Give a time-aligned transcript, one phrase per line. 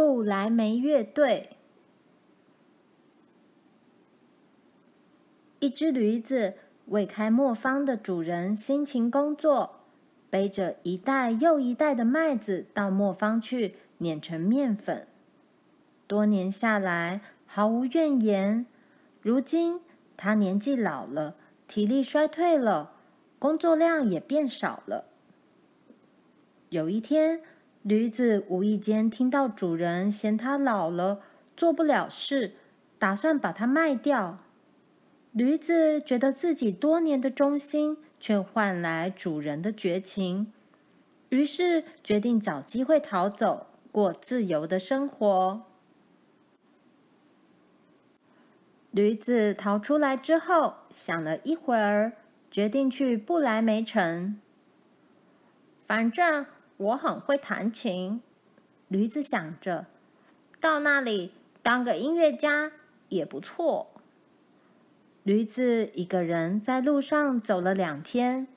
[0.00, 1.50] 布莱梅乐队。
[5.58, 6.54] 一只驴子
[6.86, 9.80] 为开磨坊的主人辛勤工作，
[10.30, 15.06] 背着一袋又一袋的麦子到磨坊去碾成面粉。
[16.06, 18.64] 多年下来，毫无怨言。
[19.20, 19.82] 如今
[20.16, 21.36] 他年纪老了，
[21.68, 22.94] 体力衰退了，
[23.38, 25.04] 工作量也变少了。
[26.70, 27.42] 有一天，
[27.82, 31.22] 驴子无意间听到主人嫌它老了，
[31.56, 32.52] 做不了事，
[32.98, 34.38] 打算把它卖掉。
[35.32, 40.52] 驴子觉得自己多年的忠心，却换来主人的绝情，
[41.30, 45.62] 于是决定找机会逃走，过自由的生活。
[48.90, 52.12] 驴子逃出来之后，想了一会儿，
[52.50, 54.38] 决定去不来梅城。
[55.86, 56.44] 反正
[56.80, 58.22] 我很会弹琴，
[58.88, 59.84] 驴子想着，
[60.62, 62.72] 到那里当个音乐家
[63.10, 63.88] 也不错。
[65.22, 68.48] 驴子一个人在路上走了两天，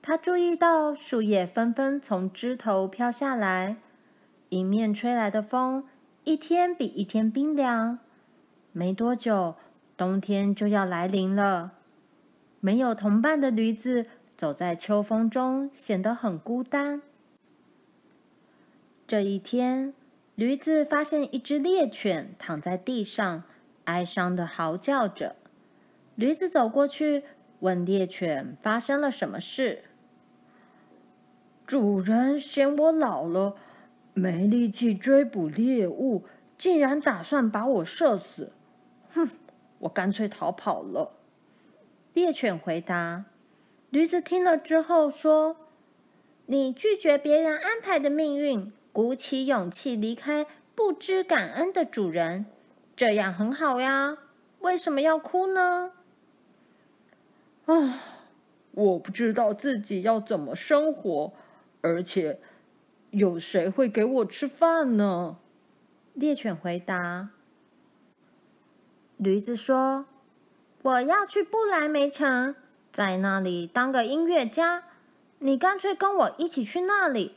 [0.00, 3.76] 他注意到树叶纷纷从枝头飘下来，
[4.48, 5.84] 迎面吹来的风
[6.24, 7.98] 一天比一天冰凉。
[8.72, 9.56] 没多久，
[9.98, 11.72] 冬天就要来临了。
[12.60, 17.02] 没有同伴的驴子走在秋风中，显得很孤单。
[19.10, 19.92] 这一天，
[20.36, 23.42] 驴子发现一只猎犬躺在地上，
[23.86, 25.34] 哀伤地嚎叫着。
[26.14, 27.24] 驴子走过去，
[27.58, 29.82] 问猎犬发生了什么事。
[31.66, 33.56] 主人嫌我老了，
[34.14, 36.24] 没力气追捕猎物，
[36.56, 38.52] 竟然打算把我射死。
[39.12, 39.28] 哼，
[39.80, 41.16] 我干脆逃跑了。
[42.12, 43.24] 猎犬回答。
[43.88, 45.56] 驴子听了之后说
[46.46, 52.46] ：“你拒绝别人安排的命运，鼓起勇气离开不知感恩的主人，
[52.96, 54.18] 这样很好呀。
[54.60, 55.92] 为什么要哭呢？”
[57.66, 58.00] 啊，
[58.72, 61.32] 我不知道自己要怎么生活，
[61.82, 62.40] 而且
[63.10, 65.36] 有谁会给我吃饭呢？
[66.14, 67.30] 猎犬回答。
[69.16, 70.06] 驴子说
[70.82, 72.56] ：“我要去不来梅城，
[72.90, 74.84] 在那里当个音乐家。
[75.38, 77.36] 你干脆跟我一起去那里，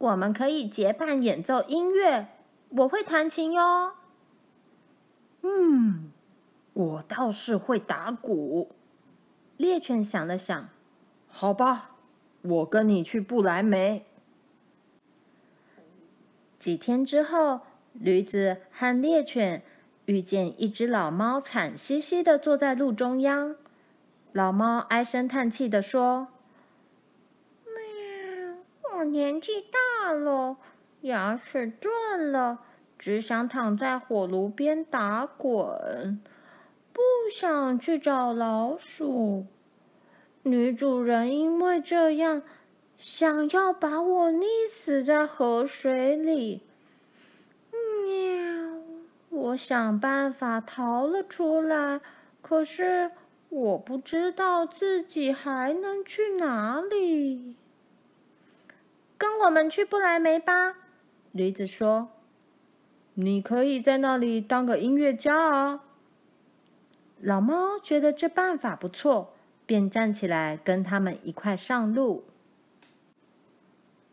[0.00, 2.28] 我们可以结伴演奏音乐。
[2.70, 3.92] 我会弹琴哟。”
[5.42, 6.10] 嗯，
[6.72, 8.74] 我倒是会打鼓。
[9.56, 10.68] 猎犬想了想，
[11.28, 11.96] 好吧，
[12.42, 14.06] 我跟你去不来梅。
[16.58, 17.60] 几天之后，
[17.92, 19.62] 驴子和猎犬
[20.06, 23.56] 遇见一只老猫，惨兮兮的坐在路中央。
[24.32, 26.28] 老猫唉声叹气的说
[27.64, 29.78] ：“喵，我年纪大
[30.12, 30.56] 了，
[31.02, 32.60] 牙齿断了，
[32.98, 36.20] 只想躺在火炉边打滚。”
[36.92, 37.00] 不
[37.32, 39.46] 想去找老鼠。
[40.42, 42.42] 女主人因为这样，
[42.98, 46.62] 想要把我溺死在河水里。
[48.04, 48.80] 喵！
[49.30, 52.00] 我想办法逃了出来，
[52.42, 53.12] 可是
[53.48, 57.54] 我不知道自己还能去哪里。
[59.20, 60.76] 跟我们去不来梅吧，
[61.30, 62.08] 驴子说。
[63.12, 65.84] 你可以在那里当个音乐家啊。
[67.20, 69.34] 老猫觉得这办法不错，
[69.66, 72.24] 便站起来跟他们一块上路。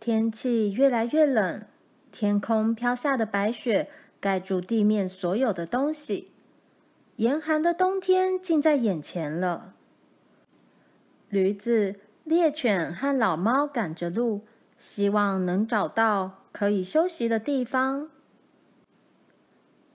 [0.01, 1.63] 天气越来越冷，
[2.11, 6.31] 天空飘下的白雪盖住地面所有的东西，
[7.15, 9.73] 严寒的冬天近在眼前了。
[11.29, 14.41] 驴子、猎犬和老猫赶着路，
[14.77, 18.09] 希望能找到可以休息的地方。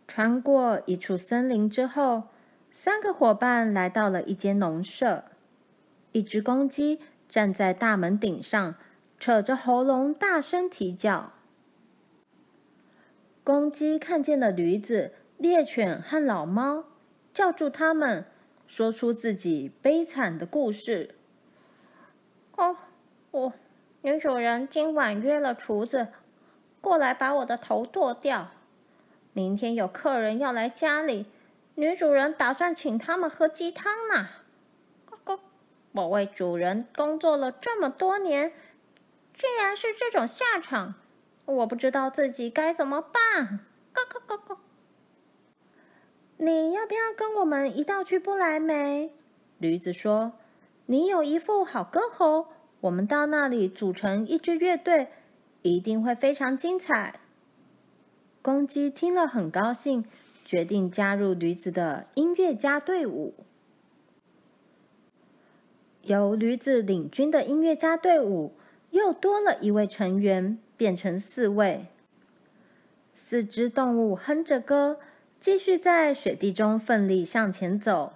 [0.06, 2.24] 穿过一处森林之后，
[2.70, 5.24] 三个伙伴来到了一间农舍，
[6.12, 8.74] 一只公鸡站在大门顶上，
[9.18, 11.32] 扯着喉咙大声啼叫。
[13.44, 16.84] 公鸡看见了驴子、猎犬和老猫，
[17.32, 18.26] 叫住他们，
[18.66, 21.14] 说出自己悲惨的故事。
[22.56, 22.76] 哦，
[23.30, 23.52] 我
[24.04, 26.08] 女主人今晚约了厨子，
[26.80, 28.48] 过来把我的头剁掉。
[29.32, 31.26] 明天有客人要来家里。
[31.76, 34.28] 女主人打算请他们喝鸡汤呢。
[35.92, 38.52] 我为主人工作了这么多年，
[39.34, 40.94] 居然是这种下场，
[41.44, 43.60] 我不知道自己该怎么办。
[46.38, 49.14] 你要不要跟我们一道去不来梅？
[49.58, 50.32] 驴子说
[50.86, 52.48] ：“你有一副好歌喉，
[52.82, 55.08] 我们到那里组成一支乐队，
[55.62, 57.20] 一定会非常精彩。”
[58.42, 60.04] 公鸡听了很高兴，
[60.44, 63.34] 决定加入驴子的音乐家队伍。
[66.02, 68.52] 由驴子领军的音乐家队伍
[68.90, 71.86] 又多了一位成员，变成四位。
[73.14, 74.98] 四只动物哼着歌，
[75.38, 78.14] 继续在雪地中奋力向前走。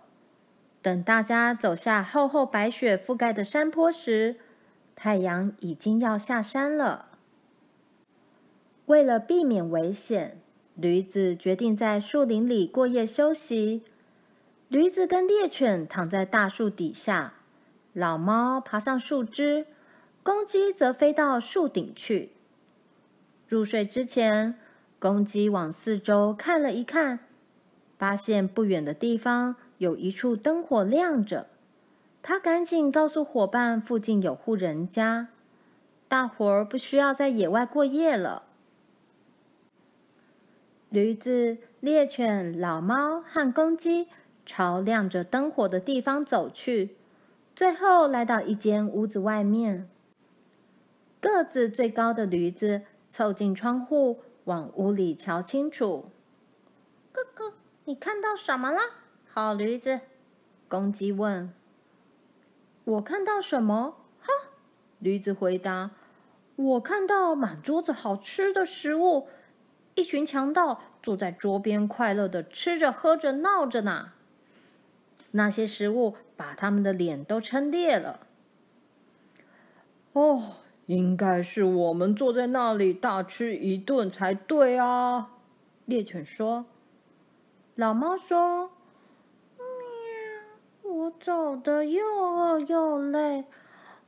[0.82, 4.36] 等大家走下厚厚白雪覆盖的山坡时，
[4.96, 7.10] 太阳已经要下山了。
[8.86, 10.40] 为了避免危险，
[10.74, 13.82] 驴子决定在树林里过夜休息。
[14.68, 17.34] 驴子跟猎犬躺在大树底下。
[17.92, 19.66] 老猫爬上树枝，
[20.22, 22.32] 公鸡则飞到树顶去。
[23.48, 24.58] 入睡之前，
[24.98, 27.20] 公鸡往四周看了一看，
[27.98, 31.46] 发现不远的地方有一处灯火亮着。
[32.28, 35.28] 他赶紧告诉伙伴，附近有户人家，
[36.08, 38.42] 大伙儿不需要在野外过夜了。
[40.88, 44.08] 驴子、猎犬、老猫和公鸡
[44.44, 46.96] 朝亮着灯火的地方走去。
[47.54, 49.88] 最后来到一间屋子外面，
[51.20, 56.06] 个子最高的驴子凑近窗户，往屋里瞧清楚。
[57.12, 57.52] 哥哥，
[57.84, 58.80] 你看到什么了？
[59.32, 60.00] 好驴子，
[60.66, 61.54] 公鸡问。
[62.86, 63.96] 我看到什么？
[64.20, 64.32] 哈，
[64.98, 65.90] 驴子回答。
[66.56, 69.28] 我看到满桌子好吃的食物，
[69.94, 74.12] 一群强盗坐在桌边，快乐地吃着、喝着、闹着呢。
[75.32, 76.16] 那些食物。
[76.38, 78.26] 把他们的脸都撑裂了。
[80.12, 85.30] 哦，应该是我们坐在那里大吃一顿才对啊！
[85.86, 86.66] 猎犬说。
[87.74, 88.70] 老猫说：“，
[91.10, 93.44] 走得又饿又累，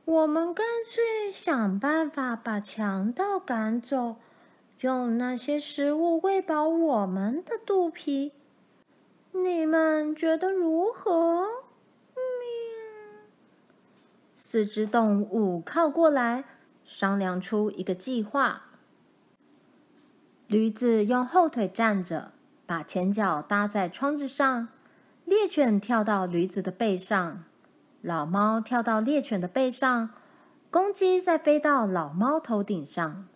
[0.05, 4.15] 我们干脆想办法把强盗赶走，
[4.81, 8.33] 用那些食物喂饱我们的肚皮。
[9.31, 11.47] 你们觉得如何？”
[14.35, 16.43] 四只动物靠过来，
[16.83, 18.63] 商量出一个计划。
[20.47, 22.31] 驴子用后腿站着，
[22.65, 24.69] 把前脚搭在窗子上；
[25.29, 27.43] 猎犬跳到驴子的背上，
[28.01, 30.09] 老猫跳到猎犬的背上，
[30.71, 33.27] 公鸡再飞到老猫头顶上。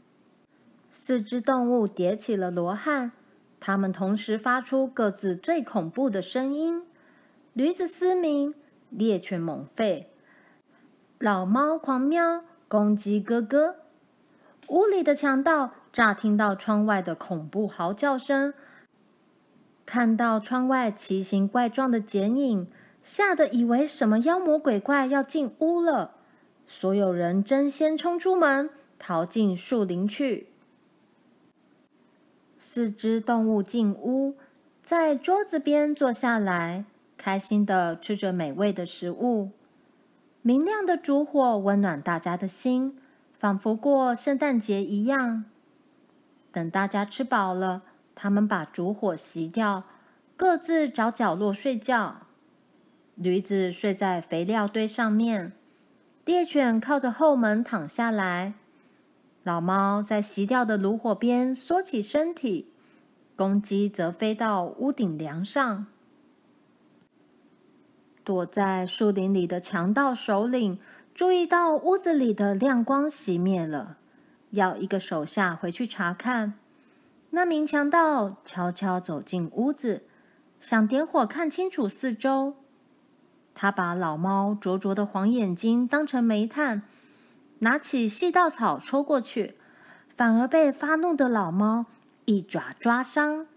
[0.91, 3.11] 四只动物叠起了罗汉，
[3.59, 6.81] 它们同时发出各自最恐怖的声音：
[7.53, 8.55] 驴子嘶鸣，
[8.89, 10.05] 猎犬猛吠。
[11.19, 13.75] 老猫狂喵，公鸡咯咯。
[14.69, 18.55] 屋里的强盗乍听到窗外的恐怖嚎叫声，
[19.85, 22.67] 看到窗外奇形怪状的剪影，
[23.01, 26.15] 吓得以为什么妖魔鬼怪要进屋了。
[26.67, 30.47] 所有人争先冲出门，逃进树林去。
[32.57, 34.35] 四只动物进屋，
[34.83, 36.85] 在桌子边坐下来，
[37.17, 39.51] 开心的吃着美味的食物。
[40.41, 42.97] 明亮的烛火温暖大家的心，
[43.37, 45.45] 仿佛过圣诞节一样。
[46.51, 47.83] 等大家吃饱了，
[48.15, 49.83] 他们把烛火熄掉，
[50.35, 52.17] 各自找角落睡觉。
[53.15, 55.53] 驴子睡在肥料堆上面，
[56.25, 58.53] 猎犬靠着后门躺下来，
[59.43, 62.71] 老猫在熄掉的炉火边缩起身体，
[63.35, 65.85] 公鸡则飞到屋顶梁上。
[68.23, 70.79] 躲在树林里的强盗首领
[71.13, 73.97] 注意到屋子里的亮光熄灭了，
[74.51, 76.53] 要一个手下回去查看。
[77.35, 80.03] 那名强盗悄悄走进屋子，
[80.59, 82.53] 想点火看清楚四周。
[83.55, 86.83] 他把老猫灼灼的黄眼睛当成煤炭，
[87.59, 89.55] 拿起细稻草戳过去，
[90.15, 91.87] 反而被发怒的老猫
[92.25, 93.47] 一爪抓伤。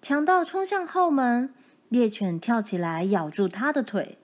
[0.00, 1.52] 强盗冲向后门。
[1.88, 4.16] 猎犬跳起来咬住他的腿，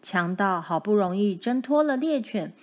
[0.00, 2.54] 强盗好不容易挣脱了猎犬，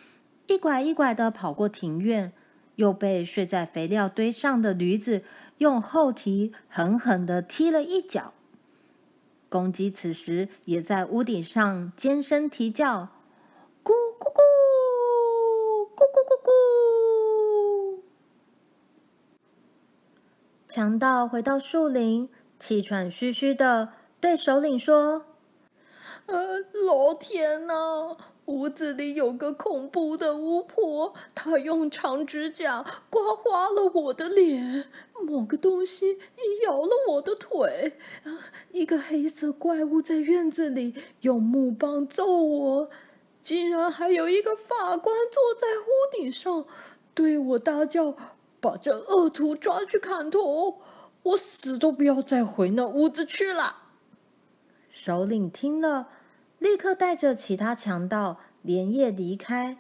[0.48, 2.34] 一拐一拐的跑过庭院，
[2.76, 5.24] 又被睡在肥料堆上的驴子
[5.60, 8.34] 用后蹄狠狠的踢了一脚。
[9.50, 13.10] 公鸡此时也在屋顶上尖声啼叫
[13.84, 14.40] ：“咕咕咕，
[15.96, 18.00] 咕咕咕咕。”
[20.68, 22.30] 强盗回到树林，
[22.60, 23.94] 气喘吁吁的。
[24.20, 25.26] 对首领说
[26.26, 34.86] ：“呃，老天呐，屋子里有个恐怖的巫婆，她用长指甲刮花了我的脸，
[35.28, 36.20] 某个东西
[36.64, 37.94] 咬了我的腿，
[38.72, 42.90] 一个黑色怪物在院子里用木棒揍我，
[43.42, 46.66] 竟然还有一个法官坐在屋顶上，
[47.14, 48.16] 对我大叫
[48.62, 50.82] ：‘把这恶徒抓去砍头，
[51.24, 53.84] 我死都不要再回那屋子去了。
[54.90, 56.08] 首领听了，
[56.66, 59.78] 立刻带着其他强盗连夜离开。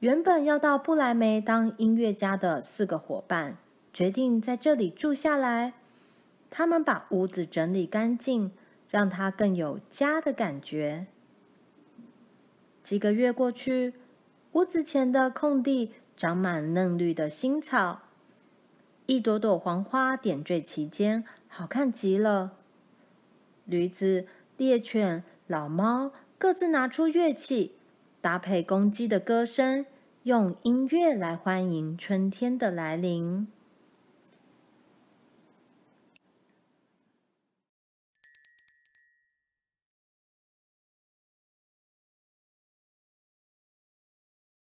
[0.00, 3.56] 原本要到不来梅当音乐家的四个伙伴，
[3.90, 5.72] 决定在这里住下来。
[6.50, 8.52] 他们把屋子整理干净，
[8.90, 11.06] 让它更有家的感觉。
[12.82, 13.94] 几个月过去，
[14.52, 18.02] 屋子前的空地长满嫩绿的新草，
[19.06, 22.58] 一朵朵黄花点缀其间，好看极了。
[23.64, 24.26] 驴子、
[24.58, 27.74] 猎犬、老猫各自拿出乐器，
[28.22, 29.84] 搭配公鸡的歌声。
[30.22, 33.46] 用音乐来欢迎春天的来临。